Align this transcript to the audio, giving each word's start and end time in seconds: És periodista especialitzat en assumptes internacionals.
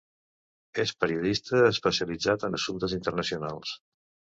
És 0.83 0.93
periodista 1.03 1.61
especialitzat 1.69 2.49
en 2.51 2.61
assumptes 2.63 3.01
internacionals. 3.03 3.81